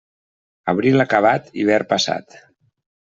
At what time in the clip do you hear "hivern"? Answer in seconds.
1.65-1.91